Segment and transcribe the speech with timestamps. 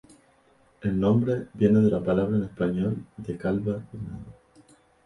[0.81, 4.25] El nombre viene de las palabra en español de "Calva y Nada".